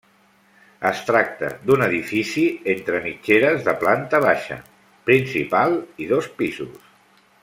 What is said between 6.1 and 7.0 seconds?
dos pisos.